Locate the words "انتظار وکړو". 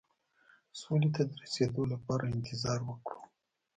2.35-3.21